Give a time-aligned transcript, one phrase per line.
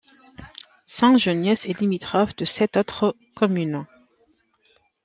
[0.87, 3.85] Saint-Geniès est limitrophe de sept autres communes.